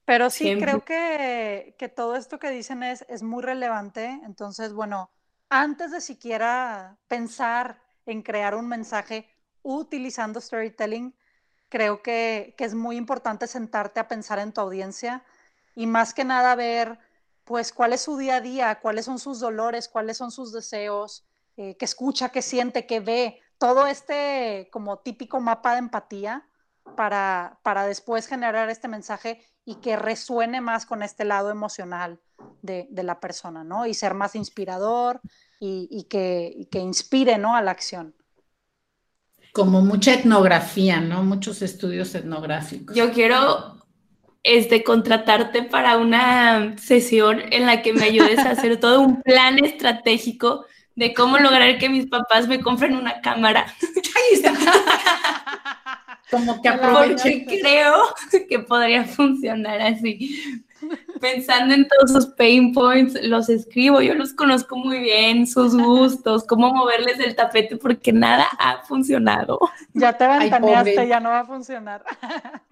[0.05, 4.21] Pero sí, creo que, que, todo esto que dicen es, es muy relevante.
[4.25, 5.13] Entonces, bueno,
[5.51, 9.29] antes de siquiera pensar en crear un mensaje
[9.63, 11.15] utilizando storytelling,
[11.69, 15.23] creo que, que es muy importante sentarte a pensar en tu audiencia
[15.75, 16.99] y más que nada ver
[17.45, 21.25] pues cuál es su día a día, cuáles son sus dolores, cuáles son sus deseos,
[21.57, 26.49] eh, que escucha, que siente, que ve, todo este como típico mapa de empatía
[26.97, 32.21] para, para después generar este mensaje y que resuene más con este lado emocional
[32.63, 33.87] de, la persona, ¿no?
[33.87, 35.21] Y ser más inspirador
[35.61, 37.55] y, que, y que inspire, ¿no?
[37.57, 38.15] A la acción
[39.53, 41.23] como mucha etnografía, ¿no?
[41.23, 42.97] Muchos estudios etnográficos.
[42.97, 43.84] Yo quiero
[44.45, 49.59] este, contratarte para una sesión en la que me ayudes a hacer todo un plan
[49.65, 53.67] estratégico de cómo lograr que mis papás me compren una cámara.
[53.83, 54.53] Ahí está.
[56.31, 57.45] Como que aproveche.
[57.47, 58.15] creo
[58.49, 60.63] que podría funcionar así
[61.21, 66.45] pensando en todos sus pain points, los escribo, yo los conozco muy bien, sus gustos,
[66.45, 69.59] cómo moverles el tapete, porque nada ha funcionado.
[69.93, 72.05] Ya te ventaneaste, ya no va a funcionar.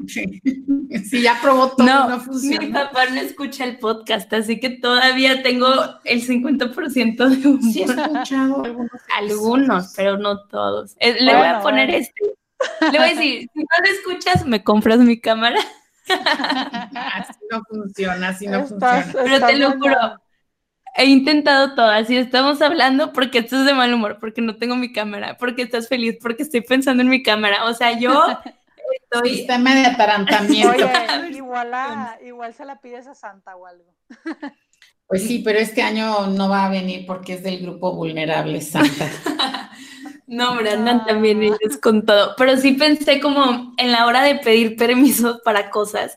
[1.05, 2.67] Sí, ya probó todo, no, no funciona.
[2.67, 5.69] Mi papá no escucha el podcast, así que todavía tengo
[6.05, 7.73] el 50% de humor.
[7.73, 10.95] Sí, he escuchado algunos, algunos, pero no todos.
[10.99, 12.35] Eh, le voy a poner este.
[12.81, 15.59] Le voy a decir, si no lo escuchas, me compras mi cámara
[17.15, 19.07] así no funciona, así no funciona.
[19.13, 19.97] Pero te lo juro,
[20.97, 24.93] he intentado todo, así estamos hablando porque estás de mal humor, porque no tengo mi
[24.93, 27.65] cámara, porque estás feliz, porque estoy pensando en mi cámara.
[27.65, 28.13] O sea, yo
[29.03, 29.37] estoy...
[29.37, 30.75] Sistema de atarantamiento.
[31.31, 31.73] igual,
[32.25, 33.95] igual se la pides a Santa o algo.
[35.07, 39.11] Pues sí, pero este año no va a venir porque es del grupo vulnerable Santa.
[40.33, 41.45] No, hombre, andan también ah.
[41.61, 42.35] ellos con todo.
[42.39, 46.17] Pero sí pensé como en la hora de pedir permisos para cosas.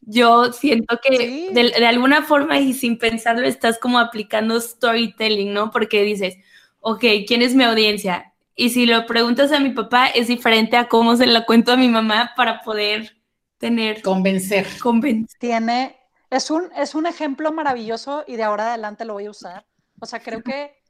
[0.00, 5.70] Yo siento que de, alguna forma y sin pensarlo estás como aplicando storytelling, ¿no?
[5.70, 6.36] Porque dices,
[6.80, 8.32] ok, ¿quién es mi audiencia?
[8.56, 11.76] Y si lo preguntas a mi papá, es diferente a cómo se la cuento a
[11.76, 13.16] mi mamá para poder
[13.58, 14.02] tener...
[14.02, 14.66] Convencer.
[14.82, 15.38] Convencer.
[15.38, 15.96] Tiene,
[16.28, 19.64] es un, es un ejemplo maravilloso y de ahora adelante lo voy a usar.
[20.00, 20.83] O sea, creo que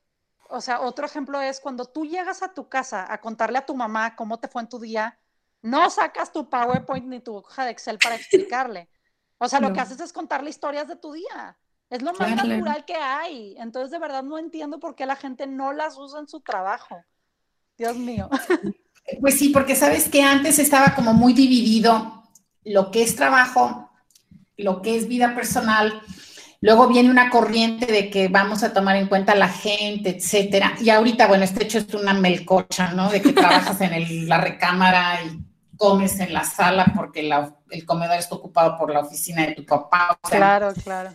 [0.48, 3.74] o sea, otro ejemplo es cuando tú llegas a tu casa a contarle a tu
[3.74, 5.18] mamá cómo te fue en tu día,
[5.62, 8.88] no sacas tu PowerPoint ni tu hoja de Excel para explicarle.
[9.38, 11.58] O sea, lo que haces es contarle historias de tu día.
[11.90, 13.56] Es lo más natural que hay.
[13.58, 17.02] Entonces, de verdad, no entiendo por qué la gente no las usa en su trabajo.
[17.76, 18.28] Dios mío.
[19.20, 22.22] Pues sí, porque sabes que antes estaba como muy dividido
[22.64, 23.90] lo que es trabajo,
[24.56, 26.00] lo que es vida personal,
[26.64, 30.74] Luego viene una corriente de que vamos a tomar en cuenta la gente, etcétera.
[30.80, 33.10] Y ahorita, bueno, este hecho es una melcocha, ¿no?
[33.10, 35.38] De que trabajas en la recámara y
[35.76, 37.30] comes en la sala porque
[37.70, 40.18] el comedor está ocupado por la oficina de tu papá.
[40.22, 41.10] claro, claro.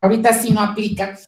[0.00, 1.18] Ahorita sí no aplica,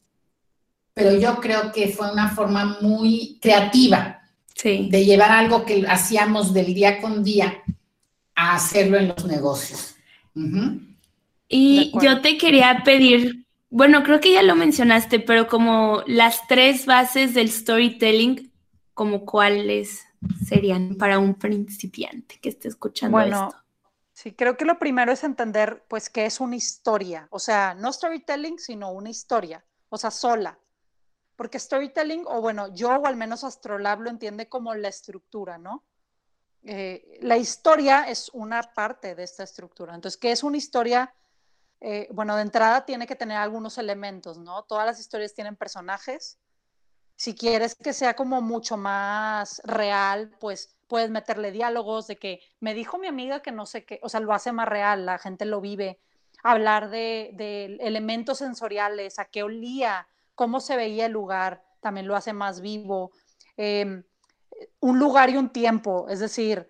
[0.95, 4.17] pero yo creo que fue una forma muy creativa
[4.57, 4.89] Sí.
[4.91, 7.63] De llevar algo que hacíamos del día con día
[8.35, 9.97] a hacerlo en los negocios.
[11.47, 16.87] Y yo te quería pedir, bueno, creo que ya lo mencionaste, pero como las tres
[16.87, 18.53] bases del storytelling,
[18.95, 20.07] como cuáles
[20.47, 23.63] serían para un principiante que esté escuchando bueno, esto.
[24.13, 27.29] Sí, creo que lo primero es entender, pues, qué es una historia.
[27.31, 29.63] O sea, no storytelling, sino una historia.
[29.91, 30.59] O sea, sola.
[31.37, 35.85] Porque storytelling, o bueno, yo o al menos Astrolab lo entiende como la estructura, ¿no?
[36.63, 39.95] Eh, la historia es una parte de esta estructura.
[39.95, 41.15] Entonces, ¿qué es una historia?
[41.81, 44.63] Eh, bueno, de entrada tiene que tener algunos elementos, ¿no?
[44.65, 46.39] Todas las historias tienen personajes.
[47.17, 52.75] Si quieres que sea como mucho más real, pues puedes meterle diálogos de que me
[52.75, 55.45] dijo mi amiga que no sé qué, o sea, lo hace más real, la gente
[55.45, 56.01] lo vive.
[56.43, 62.33] Hablar de, elementos sensoriales, a qué olía, cómo se veía el lugar, también lo hace
[62.33, 63.11] más vivo.
[63.57, 64.03] Eh,
[64.81, 66.09] un lugar y un tiempo.
[66.09, 66.69] Es decir,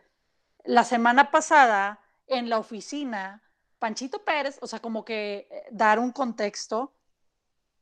[0.65, 3.43] la semana pasada en la oficina,
[3.79, 6.93] Panchito Pérez, o sea, como que eh, dar un contexto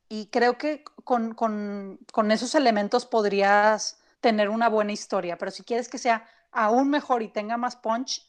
[0.09, 5.89] y creo que con, con, esos elementos podrías tener una buena historia, pero si quieres
[5.89, 8.23] que sea aún mejor y tenga más punch,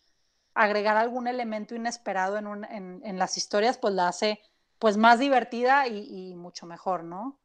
[0.54, 4.42] agregar algún elemento inesperado en, en, las historias, pues la hace
[4.80, 7.40] pues más divertida y, y mucho mejor, ¿no?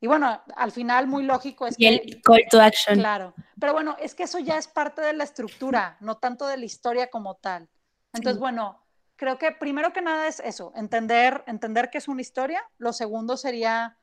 [0.00, 2.98] Y bueno, al final muy lógico es y el call to action.
[2.98, 6.56] Claro, pero bueno, es que eso ya es parte de la estructura, no tanto de
[6.56, 7.68] la historia como tal.
[8.12, 8.81] Entonces, bueno,
[9.22, 12.60] creo que primero que nada es eso, entender, entender qué es una historia.
[12.78, 13.96] Lo segundo sería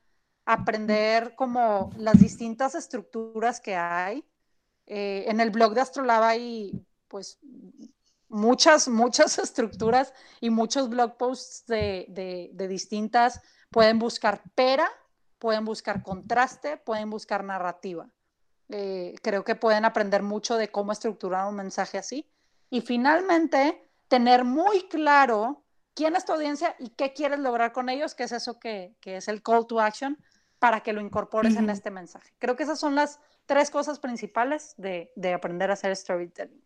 [0.46, 4.24] aprender como las distintas estructuras que hay.
[4.86, 7.38] Eh, en el blog de Astrolab hay pues
[8.30, 13.42] muchas, muchas estructuras y muchos blog posts de, de, de distintas.
[13.68, 14.88] Pueden buscar PERA,
[15.38, 18.08] pueden buscar contraste, pueden buscar narrativa.
[18.70, 22.26] Eh, creo que pueden aprender mucho de cómo estructurar un mensaje así.
[22.70, 28.14] Y finalmente, tener muy claro quién es tu audiencia y qué quieres lograr con ellos,
[28.14, 30.18] que es eso que, es el call to action,
[30.58, 32.34] para que lo incorpores en este mensaje.
[32.38, 36.62] Creo que esas son las tres cosas principales de, de aprender a hacer storytelling.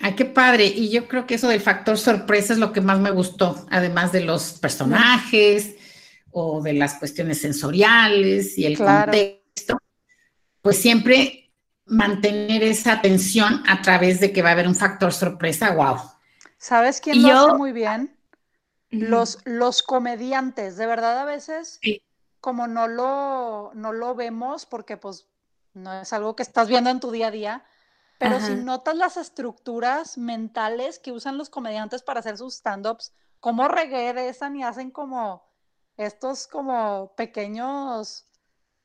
[0.00, 0.66] Ay, qué padre.
[0.66, 4.12] Y yo creo que eso del factor sorpresa es lo que más me gustó, además
[4.12, 5.76] de los personajes,
[6.38, 9.78] o de las cuestiones sensoriales y el contexto,
[10.60, 11.45] pues siempre
[11.86, 15.96] mantener esa atención a través de que va a haber un factor sorpresa, wow.
[16.58, 18.16] ¿Sabes quién lo hace muy bien?
[18.90, 21.80] Los, los comediantes, de verdad a veces,
[22.40, 25.26] como no lo, no lo vemos porque pues
[25.74, 27.64] no es algo que estás viendo en tu día a día,
[28.18, 33.68] pero si notas las estructuras mentales que usan los comediantes para hacer sus stand-ups, cómo
[33.68, 35.46] regresan y hacen como
[35.96, 38.26] estos como pequeños,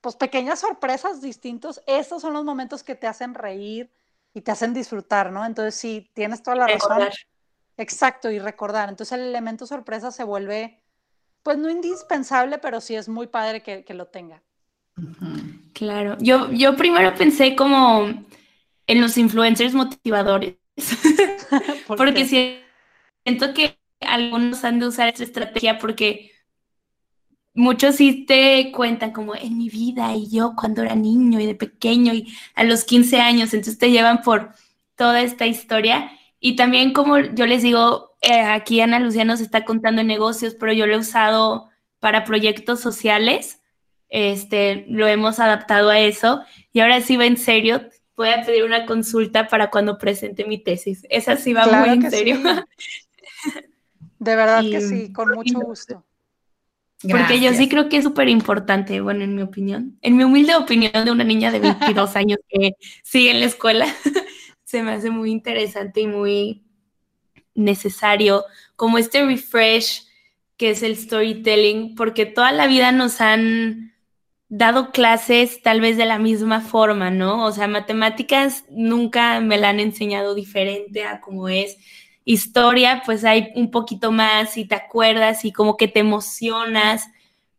[0.01, 3.89] pues pequeñas sorpresas distintos, esos son los momentos que te hacen reír
[4.33, 5.45] y te hacen disfrutar, ¿no?
[5.45, 7.09] Entonces sí, tienes toda la razón.
[7.77, 8.89] Exacto, y recordar.
[8.89, 10.79] Entonces el elemento sorpresa se vuelve,
[11.43, 14.41] pues no indispensable, pero sí es muy padre que, lo tenga.
[15.73, 18.07] Claro, yo, yo primero pensé como
[18.87, 20.55] en los influencers motivadores,
[21.87, 26.31] porque siento que algunos han de usar esta estrategia porque
[27.53, 31.55] muchos sí te cuentan como en mi vida y yo cuando era niño y de
[31.55, 34.53] pequeño y a los 15 años, entonces te llevan por
[34.95, 36.11] toda esta historia.
[36.39, 40.55] Y también como yo les digo, eh, aquí Ana Lucía nos está contando en negocios,
[40.59, 43.61] pero yo lo he usado para proyectos sociales,
[44.09, 46.41] este, lo hemos adaptado a eso
[46.73, 47.83] y ahora sí va en serio,
[48.15, 51.05] voy a pedir una consulta para cuando presente mi tesis.
[51.09, 52.37] Esa sí va muy en serio.
[54.19, 56.03] De verdad que sí, con mucho gusto.
[57.09, 60.55] Porque yo sí creo que es súper importante, bueno, en mi opinión, en mi humilde
[60.55, 63.87] opinión de una niña de 22 años que sigue en la escuela,
[64.63, 66.63] se me hace muy interesante y muy
[67.55, 70.07] necesario como este refresh
[70.57, 73.95] que es el storytelling, porque toda la vida nos han
[74.47, 77.45] dado clases tal vez de la misma forma, ¿no?
[77.45, 81.77] O sea, matemáticas nunca me la han enseñado diferente a como es
[82.25, 87.07] historia, pues hay un poquito más y te acuerdas y como que te emocionas,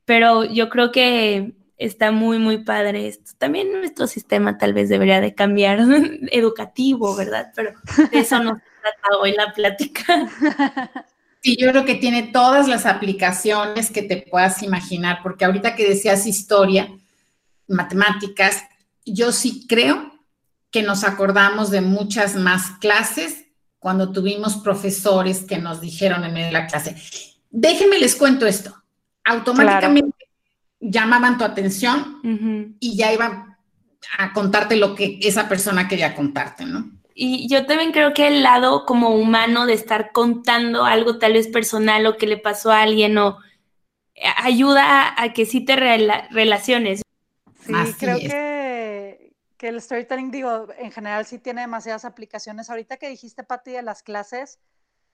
[0.05, 3.33] pero yo creo que está muy, muy padre esto.
[3.39, 5.81] También nuestro sistema tal vez debería de cambiar,
[6.31, 7.53] educativo, ¿verdad?
[7.55, 7.75] Pero
[8.11, 10.29] de eso nos trata hoy la plática.
[11.41, 15.89] Sí, yo creo que tiene todas las aplicaciones que te puedas imaginar, porque ahorita que
[15.89, 16.89] decías historia,
[17.67, 18.63] matemáticas,
[19.05, 20.13] yo sí creo
[20.71, 23.45] que nos acordamos de muchas más clases
[23.83, 26.95] cuando tuvimos profesores que nos dijeron en medio de la clase,
[27.51, 28.73] déjenme les cuento esto.
[29.25, 30.29] Automáticamente
[30.79, 33.57] llamaban tu atención y ya iban
[34.19, 36.93] a contarte lo que esa persona quería contarte, ¿no?
[37.13, 41.49] Y yo también creo que el lado como humano de estar contando algo tal vez
[41.49, 43.39] personal o que le pasó a alguien o
[44.15, 47.03] eh, ayuda a, que sí te relaciones.
[47.67, 48.52] Sí, creo que,
[49.63, 52.69] que, el storytelling, digo, en general sí tiene demasiadas aplicaciones.
[52.69, 54.59] Ahorita que dijiste, Pati, de las clases,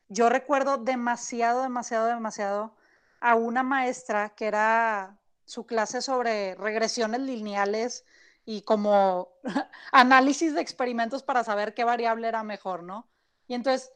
[0.09, 2.75] yo recuerdo demasiado, demasiado, demasiado
[3.21, 8.07] a una maestra que era su clase sobre regresiones lineales
[8.47, 9.35] y como
[9.93, 13.07] análisis de experimentos para saber qué variable era mejor, ¿no?
[13.49, 13.93] Y entonces,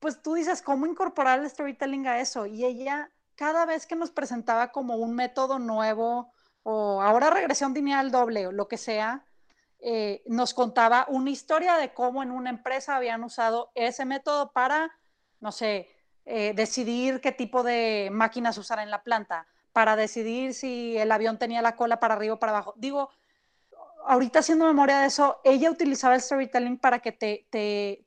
[0.00, 2.46] pues tú dices, ¿cómo incorporar el storytelling a eso?
[2.46, 6.32] Y ella, cada vez que nos presentaba como un método nuevo,
[6.62, 9.26] o ahora regresión lineal doble, o lo que sea,
[9.84, 14.92] eh, nos contaba una historia de cómo en una empresa habían usado ese método para,
[15.40, 15.88] no sé,
[16.24, 21.36] eh, decidir qué tipo de máquinas usar en la planta, para decidir si el avión
[21.36, 22.74] tenía la cola para arriba o para abajo.
[22.76, 23.10] Digo,
[24.06, 28.06] ahorita haciendo memoria de eso, ella utilizaba el storytelling para que te, te,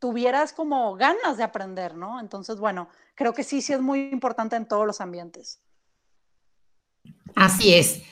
[0.00, 2.18] tuvieras como ganas de aprender, ¿no?
[2.18, 5.60] Entonces, bueno, creo que sí, sí es muy importante en todos los ambientes.
[7.36, 8.02] Así es.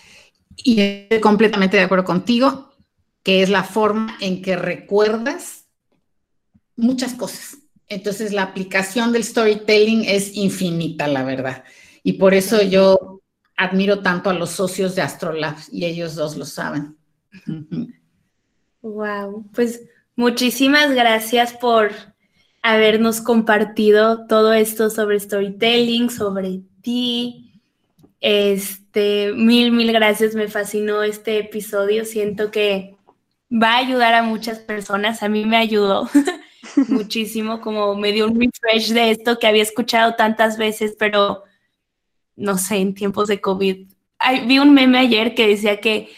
[0.57, 2.74] Y estoy completamente de acuerdo contigo,
[3.25, 5.65] que es la forma en que recuerdas
[6.77, 7.59] muchas cosas.
[7.89, 11.65] Entonces, la aplicación del storytelling es infinita, la verdad.
[12.03, 13.23] Y por eso yo
[13.57, 16.97] admiro tanto a los socios de Astrolabs y ellos dos lo saben.
[18.83, 19.83] Wow, pues
[20.17, 21.93] muchísimas gracias por
[22.63, 27.61] habernos compartido todo esto sobre storytelling, sobre ti.
[28.21, 32.05] Este, mil, mil gracias, me fascinó este episodio.
[32.05, 32.97] Siento que
[33.55, 35.23] va a ayudar a muchas personas.
[35.23, 36.09] A mí me ayudó
[36.89, 41.45] muchísimo, como me dio un refresh de esto que había escuchado tantas veces, pero
[42.37, 43.87] no sé, en tiempos de COVID.
[44.47, 46.11] vi un meme ayer que decía que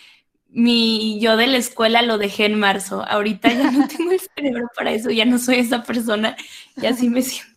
[0.48, 3.04] mi yo de la escuela lo dejé en marzo.
[3.06, 6.36] Ahorita ya no tengo el cerebro para eso, ya no soy esa persona
[6.80, 7.52] y así me siento.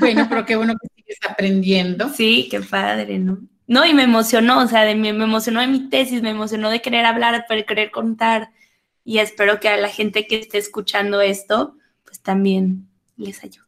[0.00, 2.08] Bueno, pero qué bueno que sigues aprendiendo.
[2.08, 3.38] Sí, qué padre, ¿no?
[3.68, 6.70] No, y me emocionó, o sea, de, me, me emocionó de mi tesis, me emocionó
[6.70, 8.50] de querer hablar, de querer contar.
[9.06, 13.64] Y espero que a la gente que esté escuchando esto, pues también les ayude.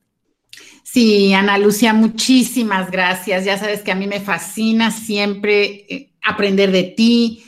[0.83, 3.47] Sí, Ana Lucia, muchísimas gracias.
[3.47, 7.45] Ya sabes que a mí me fascina siempre eh, aprender de ti,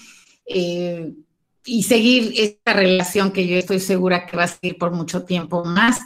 [0.47, 1.13] eh,
[1.65, 5.65] y seguir esta relación que yo estoy segura que va a seguir por mucho tiempo
[5.65, 6.01] más.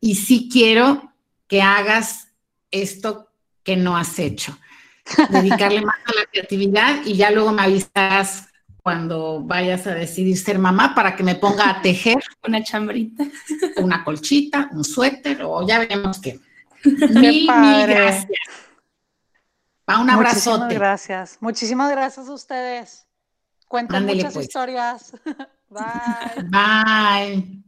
[0.00, 1.12] Y sí quiero
[1.46, 2.28] que hagas
[2.70, 3.28] esto
[3.62, 4.58] que no has hecho,
[5.30, 8.48] dedicarle más a la creatividad y ya luego me avisas
[8.82, 13.24] cuando vayas a decidir ser mamá para que me ponga a tejer una chambrita,
[13.76, 16.40] una colchita, un suéter o ya veremos qué.
[16.84, 18.26] Mil, gracias.
[19.88, 20.64] Va un abrazote.
[20.64, 21.38] Muchísimas gracias.
[21.40, 23.06] Muchísimas gracias a ustedes.
[23.68, 24.46] Cuentan muchas pues.
[24.46, 25.12] historias.
[25.70, 26.44] Bye.
[26.50, 27.61] Bye.